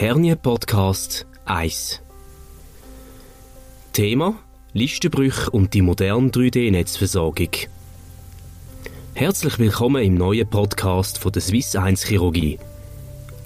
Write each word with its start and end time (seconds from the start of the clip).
Hernie 0.00 0.36
Podcast 0.36 1.26
1 1.44 2.00
Thema 3.92 4.36
Listenbrüche 4.72 5.50
und 5.50 5.74
die 5.74 5.82
moderne 5.82 6.28
3D-Netzversorgung. 6.28 7.50
Herzlich 9.14 9.58
willkommen 9.58 10.04
im 10.04 10.14
neuen 10.14 10.48
Podcast 10.48 11.18
von 11.18 11.32
der 11.32 11.42
Swiss 11.42 11.74
1 11.74 12.04
Chirurgie. 12.04 12.60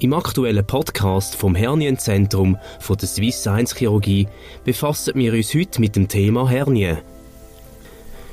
Im 0.00 0.12
aktuellen 0.12 0.66
Podcast 0.66 1.36
vom 1.36 1.54
Hernienzentrum 1.54 2.58
von 2.80 2.98
der 2.98 3.08
Swiss 3.08 3.46
1 3.46 3.74
Chirurgie 3.74 4.28
befassen 4.62 5.14
wir 5.14 5.32
uns 5.32 5.54
heute 5.54 5.80
mit 5.80 5.96
dem 5.96 6.06
Thema 6.06 6.50
Hernie. 6.50 6.98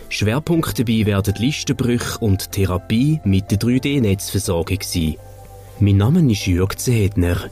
Schwerpunkt 0.09 0.77
dabei 0.77 1.05
werden 1.05 1.35
Listenbrüche 1.37 2.17
und 2.19 2.51
Therapie 2.51 3.21
mit 3.23 3.49
der 3.49 3.59
3D-Netzversorgung 3.59 4.79
sein. 4.81 5.15
Mein 5.79 5.95
Name 5.95 6.29
ist 6.29 6.47
Jörg 6.47 6.75
Zedner. 6.75 7.49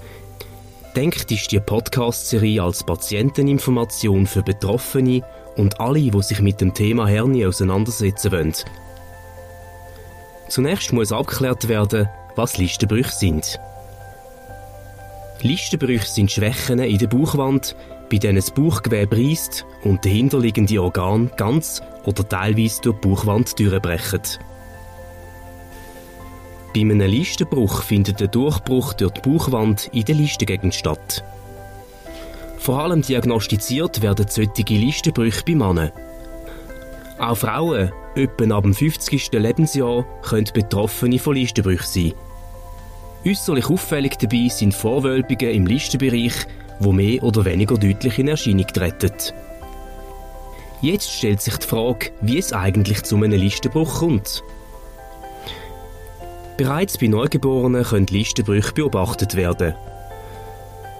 Denkt 0.97 1.31
ist 1.31 1.51
die 1.51 1.59
Podcast-Serie 1.59 2.63
als 2.63 2.83
Patienteninformation 2.83 4.25
für 4.25 4.41
Betroffene 4.41 5.21
und 5.55 5.79
alle, 5.79 5.99
die 5.99 6.23
sich 6.23 6.41
mit 6.41 6.59
dem 6.59 6.73
Thema 6.73 7.07
Hernie 7.07 7.45
auseinandersetzen 7.45 8.31
wollen. 8.31 8.53
Zunächst 10.47 10.93
muss 10.93 11.11
abgeklärt 11.11 11.67
werden, 11.67 12.09
was 12.35 12.57
Listenbrüche 12.57 13.11
sind. 13.11 13.59
Listenbrüche 15.43 16.07
sind 16.07 16.31
Schwächen 16.31 16.79
in 16.79 16.97
der 16.97 17.05
Bauchwand, 17.05 17.75
bei 18.09 18.17
denen 18.17 18.37
das 18.37 18.49
Bauchgewebe 18.49 19.17
reißt 19.17 19.67
und 19.83 20.03
dahinterliegende 20.03 20.81
Organ 20.81 21.29
ganz 21.37 21.83
oder 22.05 22.27
teilweise 22.27 22.81
durch 22.81 22.99
die 22.99 23.07
Bauchwand 23.07 23.59
durchbrechen. 23.59 24.21
Bei 26.77 26.81
einem 26.81 27.01
Listenbruch 27.01 27.81
findet 27.81 28.19
der 28.19 28.27
Durchbruch 28.27 28.93
durch 28.93 29.13
die 29.13 29.27
Bauchwand 29.27 29.89
in 29.93 30.05
der 30.05 30.13
Listengegend 30.13 30.75
statt. 30.75 31.23
Vor 32.59 32.81
allem 32.81 33.01
diagnostiziert 33.01 34.03
werden 34.03 34.27
solche 34.29 34.75
Listenbrüche 34.75 35.41
bei 35.43 35.55
Männern. 35.55 35.91
Auch 37.17 37.35
Frauen, 37.35 37.91
etwa 38.13 38.55
ab 38.55 38.61
dem 38.61 38.75
50. 38.75 39.31
Lebensjahr, 39.31 40.05
können 40.21 40.51
Betroffene 40.53 41.17
von 41.17 41.33
Listenbrüchen 41.33 41.87
sein. 41.87 42.13
Äußerlich 43.25 43.71
auffällig 43.71 44.19
dabei 44.19 44.47
sind 44.49 44.75
Vorwölbungen 44.75 45.49
im 45.49 45.65
Listenbereich, 45.65 46.45
wo 46.79 46.91
mehr 46.91 47.23
oder 47.23 47.43
weniger 47.45 47.75
deutlich 47.79 48.19
in 48.19 48.27
Erscheinung 48.27 48.67
treten. 48.67 49.13
Jetzt 50.83 51.11
stellt 51.11 51.41
sich 51.41 51.57
die 51.57 51.65
Frage, 51.65 52.11
wie 52.21 52.37
es 52.37 52.53
eigentlich 52.53 53.01
zu 53.01 53.15
einem 53.15 53.31
Listenbruch 53.31 54.01
kommt. 54.01 54.43
Bereits 56.57 56.97
bei 56.97 57.07
Neugeborenen 57.07 57.83
können 57.83 58.07
Listenbrüche 58.07 58.73
beobachtet 58.73 59.35
werden. 59.35 59.75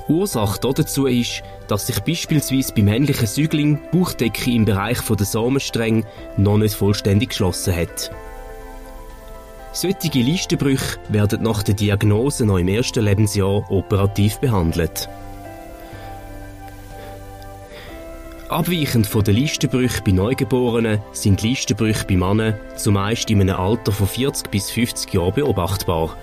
Ursache 0.07 0.59
dazu 0.61 1.07
ist, 1.07 1.41
dass 1.67 1.87
sich 1.87 1.99
beispielsweise 1.99 2.73
beim 2.73 2.85
männlichen 2.85 3.27
Säugling 3.27 3.79
die 3.81 3.97
Bauchdecke 3.97 4.51
im 4.51 4.65
Bereich 4.65 4.99
der 5.01 5.25
Samenstränge 5.25 6.03
noch 6.37 6.59
nicht 6.59 6.75
vollständig 6.75 7.29
geschlossen 7.29 7.75
hat. 7.75 8.11
Solche 9.73 10.19
Listenbrüche 10.19 10.97
werden 11.09 11.43
nach 11.43 11.63
der 11.63 11.75
Diagnose 11.75 12.45
noch 12.45 12.57
im 12.57 12.67
ersten 12.67 13.03
Lebensjahr 13.03 13.69
operativ 13.69 14.37
behandelt. 14.37 15.09
Abweichend 18.49 19.05
von 19.05 19.25
den 19.25 19.35
Listenbrüchen 19.35 20.05
bei 20.05 20.13
Neugeborenen 20.13 21.01
sind 21.11 21.41
Listenbrüche 21.41 22.05
bei 22.07 22.15
Männern 22.15 22.53
zumeist 22.77 23.29
in 23.29 23.41
einem 23.41 23.57
Alter 23.57 23.91
von 23.91 24.07
40 24.07 24.49
bis 24.49 24.71
50 24.71 25.13
Jahren 25.13 25.33
beobachtbar. 25.33 26.15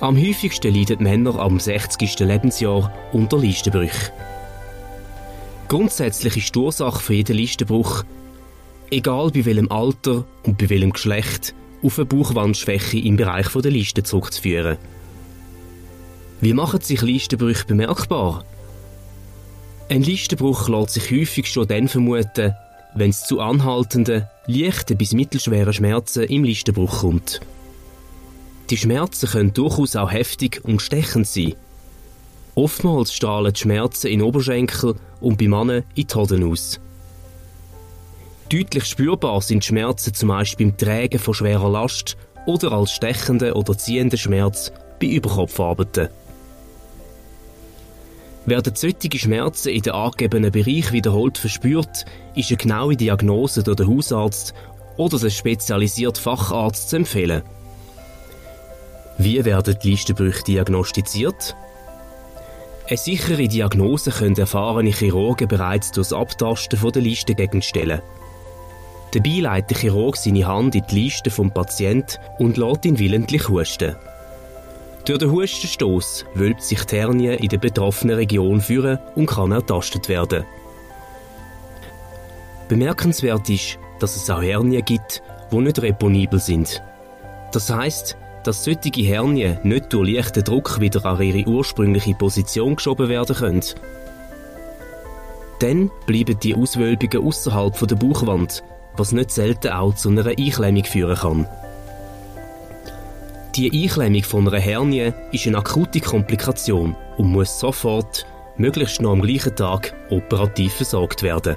Am 0.00 0.16
häufigsten 0.16 0.74
leiden 0.74 1.02
Männer 1.02 1.38
am 1.38 1.60
60. 1.60 2.18
Lebensjahr 2.20 2.90
unter 3.12 3.38
Listenbrüchen. 3.38 4.10
Grundsätzlich 5.68 6.38
ist 6.38 6.54
die 6.54 6.58
Ursache 6.58 7.02
für 7.02 7.14
jeden 7.14 7.36
Listenbruch, 7.36 8.04
egal 8.90 9.30
bei 9.32 9.44
welchem 9.44 9.70
Alter 9.70 10.24
und 10.44 10.56
bei 10.56 10.70
welchem 10.70 10.94
Geschlecht, 10.94 11.54
auf 11.82 11.98
eine 11.98 12.06
Bauchwandschwäche 12.06 12.98
im 13.00 13.18
Bereich 13.18 13.48
der 13.48 13.70
Liste 13.70 14.02
zurückzuführen. 14.02 14.78
Wie 16.40 16.54
machen 16.54 16.80
sich 16.80 17.02
Listenbrüche 17.02 17.66
bemerkbar? 17.66 18.46
Ein 19.92 20.04
Listenbruch 20.04 20.70
lässt 20.70 20.94
sich 20.94 21.10
häufig 21.10 21.46
schon 21.46 21.68
dann 21.68 21.86
vermuten, 21.86 22.54
wenn 22.94 23.10
es 23.10 23.24
zu 23.24 23.40
anhaltenden, 23.40 24.26
leichten 24.46 24.96
bis 24.96 25.12
mittelschweren 25.12 25.74
Schmerzen 25.74 26.22
im 26.22 26.44
Listenbruch 26.44 27.00
kommt. 27.00 27.40
Die 28.70 28.78
Schmerzen 28.78 29.28
können 29.28 29.52
durchaus 29.52 29.94
auch 29.94 30.10
heftig 30.10 30.64
und 30.64 30.80
stechend 30.80 31.26
sein. 31.26 31.56
Oftmals 32.54 33.12
strahlen 33.12 33.52
die 33.52 33.60
Schmerzen 33.60 34.06
in 34.06 34.22
Oberschenkel 34.22 34.94
und 35.20 35.36
bei 35.36 35.46
Männern 35.46 35.84
in 35.94 36.06
die 36.06 36.14
Hoden 36.14 36.50
aus. 36.50 36.80
Deutlich 38.50 38.86
spürbar 38.86 39.42
sind 39.42 39.62
Schmerzen 39.62 40.14
zumeist 40.14 40.56
beim 40.56 40.74
Tragen 40.74 41.18
von 41.18 41.34
schwerer 41.34 41.68
Last 41.68 42.16
oder 42.46 42.72
als 42.72 42.92
stechende 42.92 43.52
oder 43.52 43.76
ziehende 43.76 44.16
Schmerz 44.16 44.72
bei 44.98 45.08
Überkopfarbeiten. 45.08 46.08
Werden 48.44 48.74
solche 48.74 49.18
Schmerzen 49.18 49.68
in 49.68 49.82
den 49.82 49.92
angegebenen 49.92 50.50
Bereich 50.50 50.92
wiederholt 50.92 51.38
verspürt, 51.38 52.04
ist 52.34 52.50
eine 52.50 52.56
genaue 52.56 52.96
Diagnose 52.96 53.62
durch 53.62 53.76
den 53.76 53.88
Hausarzt 53.88 54.52
oder 54.96 55.18
den 55.18 55.30
spezialisierten 55.30 56.22
Facharzt 56.22 56.90
zu 56.90 56.96
empfehlen. 56.96 57.42
Wie 59.18 59.44
werden 59.44 59.76
die 59.82 59.90
Listenbrüche 59.90 60.42
diagnostiziert? 60.42 61.54
Eine 62.88 62.96
sichere 62.96 63.46
Diagnose 63.46 64.10
können 64.10 64.36
erfahrene 64.36 64.90
Chirurgen 64.90 65.46
bereits 65.46 65.92
durch 65.92 66.08
das 66.08 66.18
Abtasten 66.18 66.78
der 66.92 67.02
Listengegend 67.02 67.64
stellen. 67.64 68.02
Dabei 69.12 69.40
leitet 69.40 69.70
der 69.70 69.78
Chirurg 69.78 70.16
seine 70.16 70.46
Hand 70.46 70.74
in 70.74 70.84
die 70.90 71.02
Liste 71.02 71.30
vom 71.30 71.52
Patienten 71.52 72.18
und 72.38 72.56
lässt 72.56 72.84
ihn 72.84 72.98
willentlich 72.98 73.48
husten. 73.48 73.94
Durch 75.04 75.18
den 75.18 75.32
Hustenstoß 75.32 76.26
wölbt 76.34 76.62
sich 76.62 76.84
die 76.84 76.96
Hernie 76.96 77.34
in 77.34 77.48
der 77.48 77.58
betroffenen 77.58 78.16
Region 78.16 78.60
führen 78.60 78.98
und 79.16 79.26
kann 79.26 79.50
ertastet 79.50 80.08
werden. 80.08 80.44
Bemerkenswert 82.68 83.48
ist, 83.50 83.78
dass 83.98 84.14
es 84.14 84.30
auch 84.30 84.42
Hernien 84.42 84.84
gibt, 84.84 85.22
die 85.50 85.56
nicht 85.58 85.82
reponibel 85.82 86.38
sind. 86.38 86.82
Das 87.52 87.68
heißt, 87.68 88.16
dass 88.44 88.64
solche 88.64 89.02
Hernien 89.02 89.58
nicht 89.64 89.92
durch 89.92 90.08
leichten 90.08 90.44
Druck 90.44 90.80
wieder 90.80 91.04
an 91.04 91.20
ihre 91.20 91.48
ursprüngliche 91.48 92.14
Position 92.14 92.76
geschoben 92.76 93.08
werden 93.08 93.36
können. 93.36 93.64
Dann 95.58 95.90
bleiben 96.06 96.38
die 96.40 96.54
Auswölbungen 96.54 97.26
außerhalb 97.26 97.86
der 97.86 97.96
Bauchwand, 97.96 98.62
was 98.96 99.12
nicht 99.12 99.30
selten 99.30 99.72
auch 99.72 99.94
zu 99.94 100.08
einer 100.08 100.26
Einklemmung 100.26 100.84
führen 100.84 101.16
kann. 101.16 101.48
Die 103.54 103.70
Einklemmung 103.70 104.22
von 104.22 104.48
einer 104.48 104.58
Hernie 104.58 105.12
ist 105.30 105.46
eine 105.46 105.58
akute 105.58 106.00
Komplikation 106.00 106.96
und 107.18 107.32
muss 107.32 107.60
sofort, 107.60 108.24
möglichst 108.56 109.02
noch 109.02 109.12
am 109.12 109.20
gleichen 109.20 109.54
Tag, 109.54 109.94
operativ 110.08 110.72
versorgt 110.72 111.22
werden. 111.22 111.56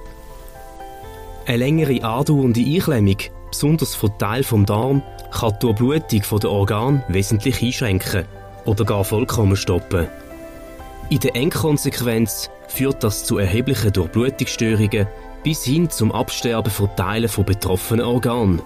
Eine 1.45 1.57
längere 1.57 2.03
andauernde 2.03 2.59
Einklemmung, 2.59 3.15
besonders 3.49 3.95
von 3.95 4.17
Teil 4.17 4.43
vom 4.43 4.65
Darm, 4.65 5.03
kann 5.31 5.53
die 5.61 5.73
Durchblutung 5.73 6.39
der 6.41 6.51
Organe 6.51 7.03
wesentlich 7.07 7.61
einschränken 7.63 8.25
oder 8.65 8.83
gar 8.83 9.05
vollkommen 9.05 9.55
stoppen. 9.55 10.07
In 11.09 11.19
der 11.19 11.37
Endkonsequenz 11.37 12.49
führt 12.67 13.05
das 13.05 13.23
zu 13.23 13.37
erheblichen 13.37 13.93
Durchblutungsstörungen 13.93 15.07
bis 15.45 15.63
hin 15.63 15.89
zum 15.89 16.11
Absterben 16.11 16.71
von 16.71 16.89
Teilen 16.97 17.29
von 17.29 17.45
betroffenen 17.45 18.05
Organen. 18.05 18.61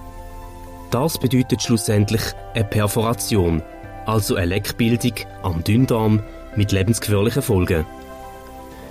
Das 0.92 1.20
bedeutet 1.20 1.62
schlussendlich 1.62 2.22
eine 2.56 2.64
Perforation, 2.64 3.62
also 4.06 4.36
eine 4.36 4.48
Leckbildung 4.48 5.14
am 5.44 5.64
Dünndarm 5.64 6.24
mit 6.56 6.72
lebensgefährlichen 6.72 7.44
Folgen. 7.44 7.86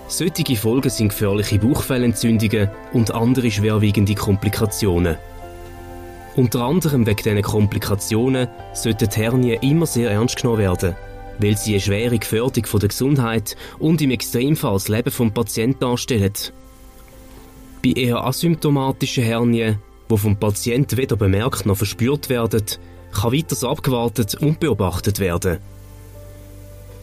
Solche 0.07 0.57
Folgen 0.57 0.91
sind 0.91 1.09
gefährliche 1.09 1.59
Bauchfellentzündungen 1.59 2.71
und 2.93 3.13
andere 3.13 3.51
schwerwiegende 3.51 4.15
Komplikationen. 4.15 5.17
Unter 6.37 6.63
anderem 6.63 7.05
wegen 7.05 7.17
diesen 7.17 7.43
Komplikationen 7.43 8.49
sollten 8.73 9.09
die 9.09 9.17
Hernien 9.17 9.61
immer 9.61 9.87
sehr 9.87 10.13
ernst 10.13 10.37
genommen 10.37 10.61
werden, 10.61 10.95
weil 11.41 11.57
sie 11.57 11.73
eine 11.73 11.81
schwere 11.81 12.19
Gefährdung 12.19 12.65
von 12.65 12.79
der 12.79 12.91
Gesundheit 12.91 13.57
und 13.81 14.01
im 14.01 14.13
Extremfall 14.13 14.75
das 14.75 14.89
Leben 14.89 15.11
des 15.11 15.33
Patienten 15.35 15.81
darstellen. 15.81 16.33
Bei 17.85 17.91
eher 17.91 18.25
asymptomatischen 18.25 19.25
Hernien 19.25 19.79
die 20.11 20.17
vom 20.17 20.37
Patienten 20.37 20.97
weder 20.97 21.17
bemerkt 21.17 21.67
noch 21.67 21.77
verspürt 21.77 22.29
werden, 22.29 22.65
kann 23.13 23.33
weiter 23.33 23.69
abgewartet 23.69 24.35
und 24.37 24.61
beobachtet 24.61 25.19
werden. 25.19 25.59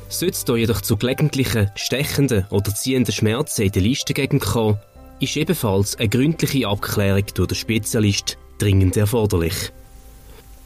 Sollte 0.08 0.54
es 0.54 0.60
jedoch 0.60 0.82
zu 0.82 0.98
gelegentlichen, 0.98 1.72
stechenden 1.76 2.46
oder 2.52 2.74
ziehenden 2.74 3.14
Schmerzen 3.14 3.64
in 3.64 3.72
der 3.72 3.82
Listengegend 3.82 4.44
kommen, 4.44 4.80
ist 5.20 5.36
ebenfalls 5.36 5.96
eine 5.98 6.10
gründliche 6.10 6.68
Abklärung 6.68 7.26
durch 7.34 7.48
den 7.48 7.56
Spezialist 7.56 8.38
dringend 8.58 8.98
erforderlich. 8.98 9.72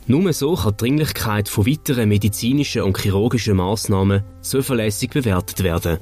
Nur 0.07 0.33
so 0.33 0.55
kann 0.55 0.71
die 0.71 0.77
Dringlichkeit 0.77 1.47
von 1.47 1.67
weiteren 1.67 2.09
medizinischen 2.09 2.81
und 2.81 2.97
chirurgischen 2.97 3.57
Maßnahmen 3.57 4.23
zuverlässig 4.41 5.11
bewertet 5.11 5.63
werden. 5.63 5.99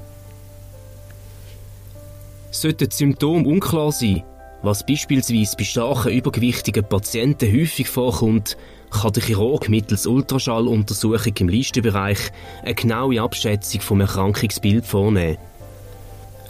Sollten 2.50 2.88
die 2.88 2.96
Symptome 2.96 3.46
unklar 3.46 3.92
sein, 3.92 4.22
was 4.62 4.84
beispielsweise 4.84 5.56
bei 5.56 5.64
starken 5.64 6.12
übergewichtigen 6.12 6.84
Patienten 6.84 7.52
häufig 7.52 7.88
vorkommt, 7.88 8.56
kann 8.90 9.12
der 9.12 9.22
Chirurg 9.22 9.68
mittels 9.68 10.06
Ultraschalluntersuchung 10.06 11.34
im 11.38 11.48
Listenbereich 11.48 12.18
eine 12.62 12.74
genaue 12.74 13.20
Abschätzung 13.20 13.80
vom 13.80 14.00
Erkrankungsbild 14.00 14.86
vornehmen. 14.86 15.38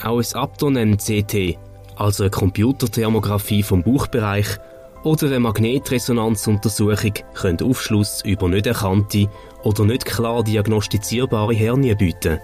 Auch 0.02 0.19
ein 0.19 0.34
Abdonen-CT, 0.34 1.58
also 1.96 2.22
eine 2.22 2.31
Computerthermografie 2.31 3.62
vom 3.62 3.82
Bauchbereich, 3.82 4.58
oder 5.04 5.26
eine 5.26 5.40
Magnetresonanzuntersuchung 5.40 7.14
können 7.34 7.62
Aufschluss 7.62 8.22
über 8.25 8.49
nicht 8.49 8.66
erkannte 8.66 9.28
oder 9.62 9.84
nicht 9.84 10.04
klar 10.04 10.43
diagnostizierbare 10.43 11.54
Hernien 11.54 11.96
bieten. 11.96 12.38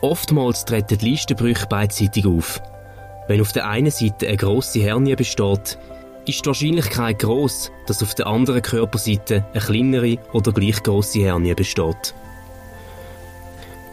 Oftmals 0.00 0.64
treten 0.64 0.98
die 0.98 1.10
Listenbrüche 1.10 1.66
beidseitig 1.66 2.26
auf. 2.26 2.60
Wenn 3.30 3.42
auf 3.42 3.52
der 3.52 3.68
einen 3.68 3.92
Seite 3.92 4.26
eine 4.26 4.36
grosse 4.36 4.80
Hernie 4.80 5.14
besteht, 5.14 5.78
ist 6.26 6.44
die 6.44 6.46
Wahrscheinlichkeit 6.46 7.20
groß, 7.20 7.70
dass 7.86 8.02
auf 8.02 8.12
der 8.16 8.26
anderen 8.26 8.60
Körperseite 8.60 9.46
eine 9.52 9.62
kleinere 9.62 10.18
oder 10.32 10.50
gleich 10.50 10.82
grosse 10.82 11.20
Hernie 11.20 11.54
besteht. 11.54 12.12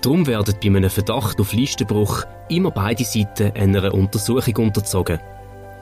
Darum 0.01 0.25
werden 0.25 0.56
bei 0.60 0.68
einem 0.69 0.89
Verdacht 0.89 1.39
auf 1.39 1.54
Listenbruch 1.54 2.24
immer 2.50 2.72
beide 2.72 3.04
Seiten 3.04 3.51
einer 3.56 3.94
Untersuchung 3.94 4.56
unterzogen. 4.56 5.19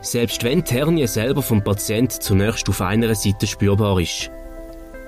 Selbst 0.02 0.44
wenn 0.44 0.62
die 0.62 0.74
Hernie 0.74 1.08
selber 1.08 1.42
vom 1.42 1.64
Patient 1.64 2.12
zunächst 2.12 2.68
auf 2.68 2.82
einer 2.82 3.16
Seite 3.16 3.48
spürbar 3.48 4.02
ist. 4.02 4.32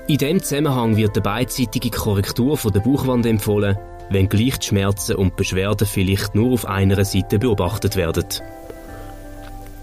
In 0.08 0.20
diesem 0.20 0.42
Zusammenhang 0.42 0.96
wird 0.96 1.18
eine 1.18 1.22
beidseitige 1.22 1.90
Korrektur 1.90 2.58
der 2.74 2.80
Bauchwand 2.80 3.26
empfohlen, 3.26 3.78
wenn 4.10 4.30
gleich 4.30 4.60
die 4.60 4.68
Schmerzen 4.68 5.16
und 5.16 5.36
Beschwerden 5.36 5.88
vielleicht 5.88 6.36
nur 6.36 6.54
auf 6.54 6.66
einer 6.66 7.04
Seite 7.06 7.40
beobachtet 7.40 7.96
werden. 7.96 8.26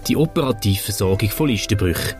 Die 0.07 0.17
operative 0.17 0.83
Versorgung 0.83 1.29
von 1.29 1.47
Listenbrüchen. 1.47 2.15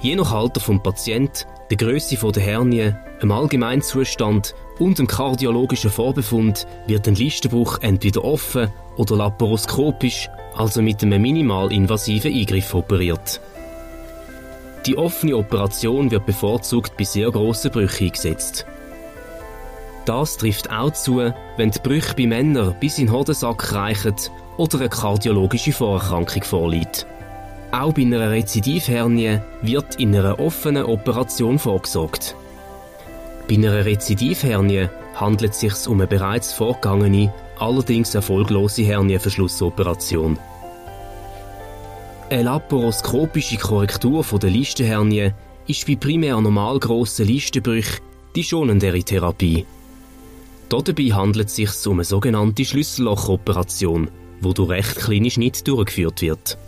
Je 0.00 0.16
nach 0.16 0.32
Alter 0.32 0.60
vom 0.60 0.82
Patient, 0.82 1.46
der 1.70 1.76
Größe 1.76 2.16
der 2.16 2.42
Hernie, 2.42 2.94
dem 3.20 3.32
Allgemeinzustand 3.32 4.54
und 4.78 4.98
dem 4.98 5.06
kardiologischen 5.06 5.90
Vorbefund 5.90 6.66
wird 6.86 7.08
ein 7.08 7.14
Listenbruch 7.14 7.78
entweder 7.82 8.24
offen 8.24 8.72
oder 8.96 9.16
laparoskopisch, 9.16 10.28
also 10.56 10.82
mit 10.82 11.02
einem 11.02 11.20
minimal 11.20 11.72
invasiven 11.72 12.32
Eingriff 12.32 12.74
operiert. 12.74 13.40
Die 14.86 14.96
offene 14.96 15.36
Operation 15.36 16.10
wird 16.10 16.26
bevorzugt 16.26 16.96
bei 16.96 17.04
sehr 17.04 17.30
grossen 17.30 17.70
Brüchen 17.70 18.06
eingesetzt. 18.06 18.66
Das 20.08 20.38
trifft 20.38 20.70
auch 20.70 20.90
zu, 20.90 21.34
wenn 21.58 21.70
die 21.70 21.78
Brüche 21.80 22.14
bei 22.14 22.26
Männern 22.26 22.74
bis 22.80 22.98
in 22.98 23.08
den 23.08 23.12
Hodensack 23.12 23.74
reichen 23.74 24.14
oder 24.56 24.78
eine 24.78 24.88
kardiologische 24.88 25.70
Vorerkrankung 25.70 26.44
vorliegt. 26.44 27.06
Auch 27.72 27.92
bei 27.92 28.00
einer 28.02 28.30
Rezidivhernie 28.30 29.40
wird 29.60 29.96
in 29.96 30.16
einer 30.16 30.40
offenen 30.40 30.86
Operation 30.86 31.58
vorgesorgt. 31.58 32.34
Bei 33.50 33.56
einer 33.56 33.84
Rezidivhernie 33.84 34.88
handelt 35.14 35.52
es 35.52 35.60
sich 35.60 35.86
um 35.86 36.00
eine 36.00 36.06
bereits 36.06 36.54
vorgegangene, 36.54 37.30
allerdings 37.58 38.14
erfolglose 38.14 38.84
Hernienverschlussoperation. 38.84 40.38
Eine 42.30 42.42
laparoskopische 42.44 43.58
Korrektur 43.58 44.24
der 44.40 44.48
Listenhernie 44.48 45.32
ist 45.66 45.86
bei 45.86 45.96
primär 45.96 46.40
normal 46.40 46.78
grossen 46.78 47.26
Listenbrüchen 47.26 48.00
die 48.34 48.44
schonendere 48.44 49.02
Therapie. 49.02 49.66
Dabei 50.68 51.04
handelt 51.04 51.48
es 51.48 51.56
sich 51.56 51.86
um 51.86 51.94
eine 51.94 52.04
sogenannte 52.04 52.64
Schlüssellochoperation, 52.64 54.10
wo 54.40 54.52
durch 54.52 54.68
recht 54.70 54.96
kleine 54.96 55.30
Schnitt 55.30 55.66
durchgeführt 55.66 56.20
wird. 56.20 56.58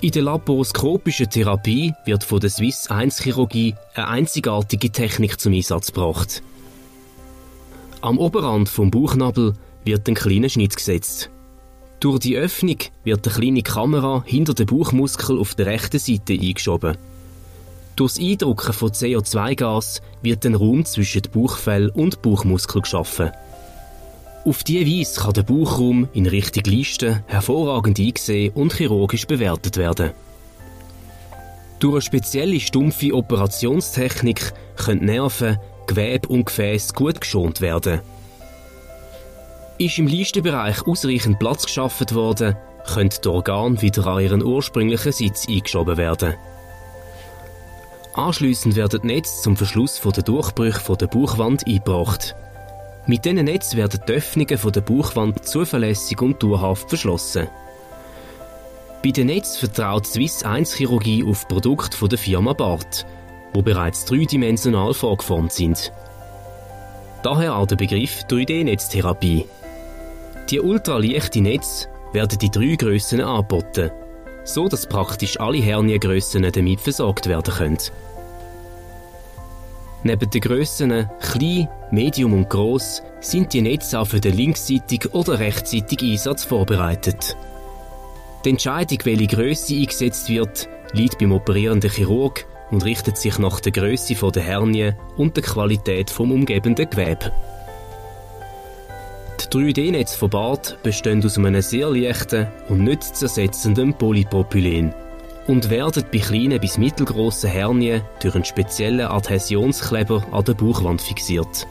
In 0.00 0.12
der 0.12 0.22
laparoskopischen 0.22 1.30
Therapie 1.30 1.92
wird 2.04 2.22
von 2.22 2.40
der 2.40 2.50
Swiss 2.50 2.88
1 2.88 3.20
Chirurgie 3.20 3.74
eine 3.94 4.08
einzigartige 4.08 4.90
Technik 4.90 5.40
zum 5.40 5.52
Einsatz 5.52 5.92
gebracht. 5.92 6.42
Am 8.00 8.18
Oberrand 8.18 8.68
vom 8.68 8.90
Bauchnabel 8.90 9.54
wird 9.84 10.08
ein 10.08 10.14
kleiner 10.14 10.48
Schnitt 10.48 10.76
gesetzt. 10.76 11.30
Durch 11.98 12.20
die 12.20 12.36
Öffnung 12.36 12.78
wird 13.02 13.26
eine 13.26 13.36
kleine 13.36 13.62
Kamera 13.62 14.22
hinter 14.24 14.54
den 14.54 14.66
Bauchmuskel 14.66 15.36
auf 15.36 15.56
der 15.56 15.66
rechten 15.66 15.98
Seite 15.98 16.34
eingeschoben. 16.34 16.96
Durchs 17.98 18.20
Eindrucken 18.20 18.72
von 18.72 18.90
CO2-Gas 18.90 20.02
wird 20.22 20.46
ein 20.46 20.54
Raum 20.54 20.84
zwischen 20.84 21.22
Bauchfell 21.32 21.88
und 21.88 22.22
Bauchmuskel 22.22 22.82
geschaffen. 22.82 23.32
Auf 24.44 24.62
diese 24.62 24.86
Weise 24.86 25.20
kann 25.20 25.32
der 25.32 25.42
Bauchraum 25.42 26.08
in 26.12 26.26
Richtung 26.26 26.62
Liste 26.62 27.24
hervorragend 27.26 27.98
eingesehen 27.98 28.54
und 28.54 28.72
chirurgisch 28.72 29.26
bewertet 29.26 29.78
werden. 29.78 30.12
Durch 31.80 31.94
eine 31.94 32.02
spezielle 32.02 32.60
stumpfe 32.60 33.12
Operationstechnik 33.12 34.52
können 34.76 35.04
Nerven, 35.04 35.58
Gewebe 35.88 36.28
und 36.28 36.44
Gefäße 36.44 36.92
gut 36.92 37.20
geschont 37.20 37.60
werden. 37.60 38.00
Ist 39.78 39.98
im 39.98 40.06
Listenbereich 40.06 40.86
ausreichend 40.86 41.40
Platz 41.40 41.64
geschaffen 41.64 42.14
worden, 42.14 42.54
können 42.94 43.10
die 43.10 43.28
Organe 43.28 43.82
wieder 43.82 44.06
an 44.06 44.22
ihren 44.22 44.44
ursprünglichen 44.44 45.10
Sitz 45.10 45.48
eingeschoben 45.48 45.96
werden. 45.96 46.36
Anschließend 48.18 48.74
werden 48.74 49.02
die 49.02 49.06
Netze 49.06 49.42
zum 49.42 49.56
Verschluss 49.56 50.00
der 50.00 50.24
Durchbrüche 50.24 50.96
der 50.96 51.06
Bauchwand 51.06 51.64
eingebracht. 51.68 52.34
Mit 53.06 53.24
diesen 53.24 53.44
Netz 53.44 53.76
werden 53.76 54.00
die 54.08 54.12
Öffnungen 54.12 54.58
der 54.72 54.80
Bauchwand 54.80 55.46
zuverlässig 55.46 56.20
und 56.20 56.42
dauerhaft 56.42 56.88
verschlossen. 56.88 57.46
Bei 59.04 59.10
den 59.12 59.28
Netz 59.28 59.58
vertraut 59.58 60.04
Swiss 60.04 60.42
1 60.42 60.74
Chirurgie 60.74 61.22
auf 61.22 61.46
Produkte 61.46 62.08
der 62.08 62.18
Firma 62.18 62.54
Bart, 62.54 63.06
wo 63.54 63.62
bereits 63.62 64.04
dreidimensional 64.04 64.94
vorgeformt 64.94 65.52
sind. 65.52 65.92
Daher 67.22 67.54
auch 67.54 67.68
der 67.68 67.76
Begriff 67.76 68.24
3D-Netztherapie. 68.28 69.46
Die 70.50 70.58
ultraleichten 70.58 71.44
Netze 71.44 71.86
werden 72.12 72.40
in 72.42 72.50
drei 72.50 72.74
Grössen 72.74 73.20
angeboten, 73.20 73.92
so 74.42 74.66
dass 74.66 74.88
praktisch 74.88 75.38
alle 75.38 75.58
Herniengrössen 75.58 76.50
damit 76.50 76.80
versorgt 76.80 77.28
werden 77.28 77.54
können. 77.54 77.78
Neben 80.04 80.30
den 80.30 80.40
Grössen 80.40 81.10
klein, 81.20 81.68
medium 81.90 82.32
und 82.32 82.48
gross 82.48 83.02
sind 83.20 83.52
die 83.52 83.62
Netze 83.62 83.98
auch 83.98 84.06
für 84.06 84.20
den 84.20 84.36
linksseitigen 84.36 85.10
oder 85.12 85.38
rechtsseitigen 85.40 86.12
Einsatz 86.12 86.44
vorbereitet. 86.44 87.36
Die 88.44 88.50
Entscheidung, 88.50 88.98
welche 89.04 89.26
Größe 89.26 89.74
eingesetzt 89.74 90.28
wird, 90.28 90.68
liegt 90.92 91.18
beim 91.18 91.32
operierenden 91.32 91.90
Chirurg 91.90 92.46
und 92.70 92.84
richtet 92.84 93.16
sich 93.16 93.38
nach 93.38 93.58
der 93.60 93.72
Größe 93.72 94.14
der 94.30 94.42
Hernie 94.42 94.92
und 95.16 95.36
der 95.36 95.42
Qualität 95.42 96.10
vom 96.10 96.30
umgebenden 96.30 96.88
Gewebe. 96.88 97.32
Die 99.40 99.72
3D-Netze 99.72 100.16
von 100.16 100.30
Bart 100.30 100.78
bestehen 100.82 101.24
aus 101.24 101.38
einem 101.38 101.60
sehr 101.62 101.90
leichten 101.90 102.46
und 102.68 102.84
nicht 102.84 103.02
zersetzenden 103.02 103.94
Polypropylen 103.94 104.94
und 105.48 105.70
werden 105.70 106.04
bei 106.12 106.18
kleinen 106.18 106.60
bis 106.60 106.78
mittelgroßen 106.78 107.50
Hernien 107.50 108.02
durch 108.20 108.34
einen 108.34 108.44
speziellen 108.44 109.06
Adhäsionskleber 109.08 110.22
an 110.30 110.44
der 110.44 110.54
Bauchwand 110.54 111.00
fixiert. 111.00 111.66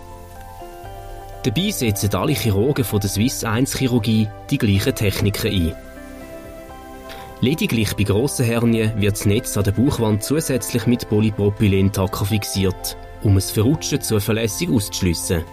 Dabei 1.44 1.70
setzen 1.70 2.14
alle 2.16 2.34
Chirurgen 2.34 2.84
von 2.84 3.00
der 3.00 3.10
Swiss 3.10 3.44
1 3.44 3.78
Chirurgie 3.78 4.28
die 4.50 4.58
gleichen 4.58 4.96
Techniken 4.96 5.52
ein. 5.52 5.76
Lediglich 7.40 7.96
bei 7.96 8.04
grossen 8.04 8.46
Hernien 8.46 9.00
wird 9.00 9.14
das 9.14 9.26
Netz 9.26 9.56
an 9.56 9.64
der 9.64 9.72
Bauchwand 9.72 10.24
zusätzlich 10.24 10.88
mit 10.88 11.08
Polypropylen-Tacker 11.08 12.26
fixiert, 12.26 12.98
um 13.22 13.38
es 13.38 13.52
Verrutschen 13.52 14.02
zuverlässig 14.02 14.70
auszuschliessen. 14.72 15.44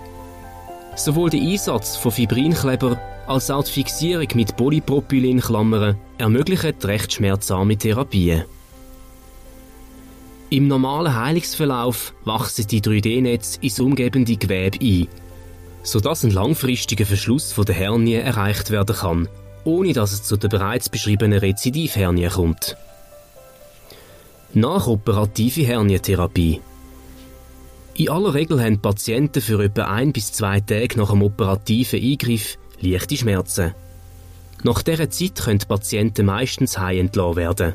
Sowohl 0.97 1.29
der 1.29 1.43
Einsatz 1.43 1.97
von 1.97 2.11
Fibrinkleber 2.11 2.99
als 3.27 3.51
auch 3.51 3.65
die 3.65 3.73
Fixierung 3.73 4.29
mit 4.35 4.57
Polypropylenklammern 4.57 5.97
ermöglichen 6.19 6.75
recht 6.83 7.13
schmerzarme 7.13 7.77
Therapien. 7.77 8.45
Im 10.51 10.69
normalen 10.69 11.15
Heilungsverlauf 11.15 12.15
wachsen 12.25 12.67
die 12.67 12.81
3D-Netze 12.81 13.59
ins 13.61 13.81
umgebende 13.81 14.37
Gewebe 14.37 14.79
ein, 14.81 15.09
sodass 15.83 16.23
ein 16.23 16.31
langfristiger 16.31 17.07
Verschluss 17.07 17.53
von 17.53 17.65
der 17.65 17.75
Hernie 17.75 18.15
erreicht 18.15 18.71
werden 18.71 18.95
kann, 18.95 19.29
ohne 19.65 19.93
dass 19.93 20.13
es 20.13 20.23
zu 20.23 20.37
der 20.37 20.49
bereits 20.49 20.89
beschriebenen 20.89 21.39
Rezidivhernie 21.39 22.29
kommt. 22.29 22.77
Nachoperative 24.53 25.63
Hernientherapie 25.63 26.61
in 27.97 28.09
aller 28.09 28.35
Regel 28.35 28.61
haben 28.61 28.81
Patienten 28.81 29.41
für 29.41 29.63
etwa 29.63 29.85
ein 29.85 30.13
bis 30.13 30.33
zwei 30.33 30.61
Tage 30.61 30.99
nach 30.99 31.11
einem 31.11 31.23
operativen 31.23 32.03
Eingriff 32.03 32.59
leichte 32.81 33.17
Schmerzen. 33.17 33.75
Nach 34.63 34.83
dieser 34.83 35.11
Zeit 35.11 35.37
können 35.37 35.59
die 35.59 35.67
Patienten 35.67 36.27
meistens 36.27 36.79
heim 36.79 36.99
entlassen 37.01 37.37
werden. 37.37 37.75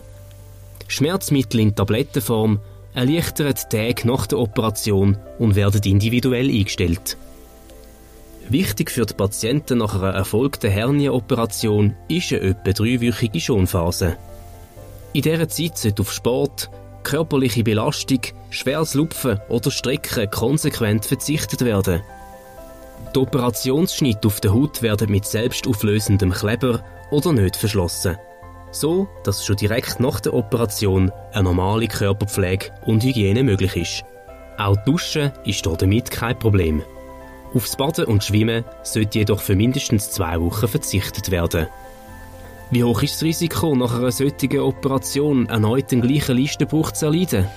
Schmerzmittel 0.87 1.59
in 1.59 1.75
Tablettenform 1.75 2.59
erleichtern 2.93 3.53
Tage 3.69 4.07
nach 4.07 4.25
der 4.27 4.39
Operation 4.39 5.17
und 5.37 5.55
werden 5.55 5.81
individuell 5.83 6.49
eingestellt. 6.49 7.17
Wichtig 8.49 8.89
für 8.89 9.05
die 9.05 9.13
Patienten 9.13 9.77
nach 9.77 9.93
einer 9.93 10.15
erfolgten 10.15 10.71
Hernienoperation 10.71 11.95
ist 12.07 12.33
eine 12.33 12.41
etwa 12.41 12.71
dreiwöchige 12.71 13.39
Schonphase. 13.39 14.17
In 15.13 15.21
dieser 15.21 15.47
Zeit 15.47 15.77
sollte 15.77 16.01
auf 16.01 16.11
Sport, 16.11 16.71
körperliche 17.03 17.63
Belastung, 17.63 18.21
schweres 18.49 18.95
Lupfen 18.95 19.39
oder 19.49 19.69
Strecken 19.69 20.31
konsequent 20.31 21.05
verzichtet 21.05 21.61
werden. 21.61 22.01
Die 23.15 23.19
Operationsschnitte 23.19 24.27
auf 24.27 24.39
der 24.39 24.53
Haut 24.53 24.81
werden 24.81 25.09
mit 25.09 25.25
selbstauflösendem 25.25 26.31
Kleber 26.31 26.83
oder 27.09 27.33
nicht 27.33 27.55
verschlossen. 27.55 28.17
So, 28.71 29.07
dass 29.23 29.43
schon 29.43 29.55
direkt 29.55 29.99
nach 29.99 30.19
der 30.19 30.35
Operation 30.35 31.11
eine 31.33 31.43
normale 31.43 31.87
Körperpflege 31.87 32.71
und 32.85 33.03
Hygiene 33.03 33.43
möglich 33.43 33.75
ist. 33.75 34.03
Auch 34.59 34.75
Duschen 34.85 35.31
ist 35.43 35.65
damit 35.65 36.11
kein 36.11 36.37
Problem. 36.37 36.83
Aufs 37.55 37.75
Baden 37.75 38.05
und 38.05 38.23
Schwimmen 38.23 38.63
sollte 38.83 39.19
jedoch 39.19 39.41
für 39.41 39.55
mindestens 39.55 40.11
zwei 40.11 40.39
Wochen 40.39 40.67
verzichtet 40.67 41.31
werden. 41.31 41.67
Wie 42.69 42.83
hoch 42.83 43.01
ist 43.01 43.15
das 43.15 43.23
Risiko, 43.23 43.75
nach 43.75 43.95
einer 43.95 44.11
solchen 44.11 44.59
Operation 44.59 45.49
erneut 45.49 45.91
den 45.91 46.01
gleichen 46.01 46.37
Listenbruch 46.37 46.91
zu 46.91 47.07
erleiden? 47.07 47.47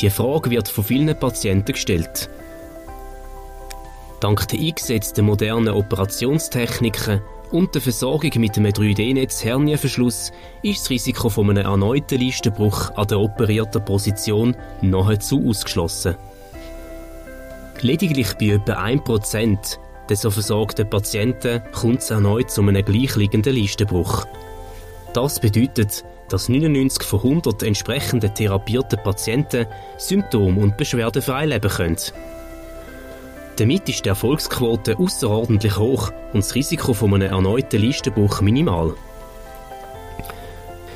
Die 0.00 0.10
Frage 0.10 0.50
wird 0.50 0.68
von 0.68 0.84
vielen 0.84 1.18
Patienten 1.18 1.72
gestellt. 1.72 2.28
Dank 4.22 4.46
der 4.46 4.60
eingesetzten 4.60 5.24
modernen 5.24 5.74
Operationstechniken 5.74 7.20
und 7.50 7.74
der 7.74 7.82
Versorgung 7.82 8.30
mit 8.36 8.56
einem 8.56 8.70
3D-Netz 8.70 9.42
Hernienverschluss 9.42 10.30
ist 10.62 10.82
das 10.82 10.90
Risiko 10.90 11.28
von 11.28 11.50
einem 11.50 11.66
erneuten 11.66 12.20
Listenbruch 12.20 12.92
an 12.94 13.08
der 13.08 13.18
operierten 13.18 13.84
Position 13.84 14.56
nahezu 14.80 15.44
ausgeschlossen. 15.48 16.14
Lediglich 17.80 18.34
bei 18.34 18.50
etwa 18.50 18.84
1% 18.84 19.78
der 20.08 20.16
so 20.16 20.30
versorgten 20.30 20.88
Patienten 20.88 21.60
kommt 21.72 21.98
es 21.98 22.10
erneut 22.12 22.48
zu 22.48 22.60
einem 22.62 22.84
gleichliegenden 22.84 23.56
Listenbruch. 23.56 24.24
Das 25.14 25.40
bedeutet, 25.40 26.04
dass 26.28 26.48
99 26.48 27.02
von 27.02 27.18
100 27.18 27.64
entsprechenden 27.64 28.32
therapierten 28.32 29.02
Patienten 29.02 29.66
Symptom- 29.98 30.58
und 30.58 30.76
beschwerdefrei 30.76 31.46
leben 31.46 31.70
können. 31.70 31.96
Damit 33.56 33.88
ist 33.88 34.04
die 34.04 34.08
Erfolgsquote 34.08 34.98
außerordentlich 34.98 35.76
hoch 35.76 36.10
und 36.32 36.42
das 36.42 36.54
Risiko 36.54 36.94
von 36.94 37.14
einem 37.14 37.30
erneuten 37.30 37.80
Listenbruch 37.80 38.40
minimal. 38.40 38.94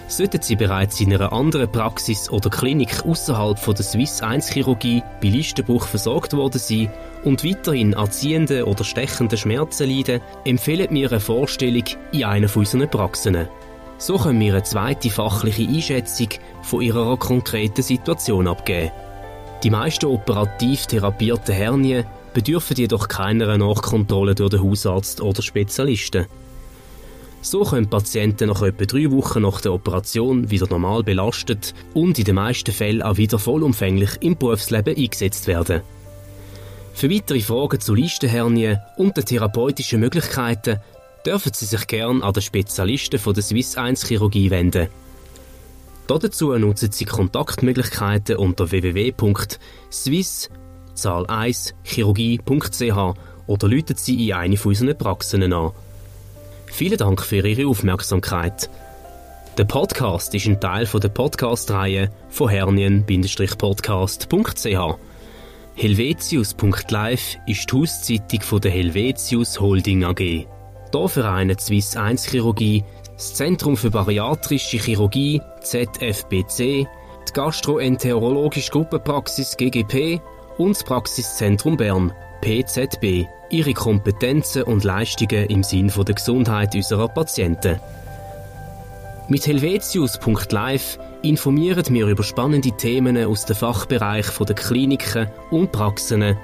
Sollten 0.09 0.41
Sie 0.41 0.55
bereits 0.55 1.01
in 1.01 1.13
einer 1.13 1.33
anderen 1.33 1.71
Praxis 1.71 2.31
oder 2.31 2.49
Klinik 2.49 3.05
außerhalb 3.05 3.63
der 3.63 3.85
Swiss 3.85 4.23
1 4.23 4.49
Chirurgie 4.51 5.03
bei 5.21 5.29
Listenbruch 5.29 5.85
versorgt 5.85 6.33
worden 6.33 6.61
sein 6.61 6.93
und 7.25 7.45
weiterhin 7.45 7.95
an 7.95 8.11
ziehenden 8.11 8.63
oder 8.63 8.85
stechenden 8.85 9.37
Schmerzen 9.37 9.91
leiden, 9.91 10.21
empfehlen 10.45 10.89
wir 10.91 11.11
eine 11.11 11.21
Vorstellung 11.21 11.85
in 12.13 12.25
einer 12.25 12.57
unserer 12.57 12.87
Praxen. 12.87 13.49
So 13.99 14.17
können 14.17 14.41
wir 14.41 14.53
eine 14.53 14.63
zweite 14.63 15.11
fachliche 15.11 15.69
Einschätzung 15.69 16.29
von 16.63 16.83
Ihrer 16.83 17.17
konkreten 17.17 17.83
Situation 17.83 18.47
abgeben. 18.47 18.93
Die 19.63 19.71
meisten 19.71 20.07
operativ 20.07 20.87
therapierten 20.87 21.55
Hernien 21.55 22.05
bedürfen 22.37 22.77
jedoch 22.77 23.09
keiner 23.09 23.57
Nachkontrolle 23.57 24.35
durch 24.35 24.51
den 24.51 24.63
Hausarzt 24.63 25.23
oder 25.23 25.41
Spezialisten. 25.41 26.27
So 27.41 27.63
können 27.63 27.89
Patienten 27.89 28.49
nach 28.51 28.61
etwa 28.61 28.85
drei 28.85 29.11
Wochen 29.11 29.41
nach 29.41 29.63
der 29.63 29.73
Operation 29.73 30.51
wieder 30.51 30.67
normal 30.69 31.03
belastet 31.03 31.73
und 31.95 32.19
in 32.19 32.27
den 32.27 32.35
meisten 32.35 32.73
Fällen 32.73 33.01
auch 33.01 33.17
wieder 33.17 33.39
vollumfänglich 33.39 34.11
im 34.21 34.37
Berufsleben 34.37 34.95
eingesetzt 34.95 35.47
werden. 35.47 35.81
Für 36.93 37.11
weitere 37.11 37.41
Fragen 37.41 37.81
zu 37.81 37.95
Listenhernien 37.95 38.81
und 38.99 39.17
den 39.17 39.25
therapeutischen 39.25 40.01
Möglichkeiten 40.01 40.81
dürfen 41.25 41.53
Sie 41.55 41.65
sich 41.65 41.87
gern 41.87 42.21
an 42.21 42.35
den 42.35 42.43
Spezialisten 42.43 43.19
von 43.19 43.33
der 43.33 43.45
Swiss 43.45 43.79
1 43.79 44.07
Chirurgie 44.07 44.51
wenden. 44.51 44.89
Dazu 46.07 46.53
nutzen 46.53 46.93
Sie 46.93 47.07
Kontaktmöglichkeiten 47.07 48.37
unter 48.37 48.71
www.swiss-1chirurgie.ch 50.97 53.15
oder 53.47 53.69
läuten 53.69 53.97
Sie 53.97 54.29
in 54.29 54.35
eine 54.35 54.57
von 54.57 54.71
unseren 54.71 54.97
Praxen 54.97 55.53
an. 55.53 55.73
Vielen 56.67 56.99
Dank 56.99 57.23
für 57.23 57.47
Ihre 57.47 57.69
Aufmerksamkeit. 57.69 58.71
Der 59.57 59.65
Podcast 59.65 60.35
ist 60.35 60.47
ein 60.47 60.61
Teil 60.61 60.87
der 60.87 61.09
Podcast-Reihe 61.09 62.11
von 62.29 62.49
hernien-podcast.ch. 62.49 64.99
Helvetius.live 65.77 67.37
ist 67.47 67.71
die 67.71 67.77
Hauszeitung 67.77 68.61
der 68.61 68.71
Helvetius 68.71 69.61
Holding 69.61 70.05
AG. 70.05 70.19
Hier 70.19 71.09
vereinen 71.09 71.59
Swiss 71.59 71.97
1 71.97 72.27
Chirurgie, 72.27 72.85
das 73.15 73.35
Zentrum 73.35 73.77
für 73.77 73.91
Bariatrische 73.91 74.79
Chirurgie 74.79 75.43
ZFBC, 75.61 76.59
die 76.59 76.87
Gastroenterologische 77.33 78.71
Gruppenpraxis 78.71 79.57
GGP 79.57 80.21
und 80.59 80.77
das 80.77 80.85
Praxiszentrum 80.85 81.77
Bern 81.77 82.13
PZB 82.41 83.27
ihre 83.51 83.75
Kompetenzen 83.75 84.65
und 84.65 84.85
Leistungen 84.85 85.47
im 85.47 85.63
Sinn 85.63 85.93
der 85.97 86.15
Gesundheit 86.15 86.75
unserer 86.75 87.09
Patienten. 87.09 87.81
Mit 89.29 89.47
helvetius.live 89.47 90.99
informieren 91.23 91.85
wir 91.91 92.07
über 92.07 92.23
spannende 92.23 92.71
Themen 92.73 93.25
aus 93.25 93.45
dem 93.45 93.57
Fachbereich 93.57 94.27
der 94.39 94.55
Kliniken 94.55 95.29
und 95.51 95.73
Praxen, 95.73 96.37